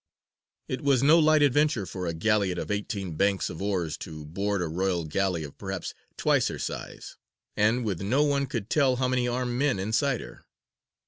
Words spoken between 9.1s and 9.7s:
armed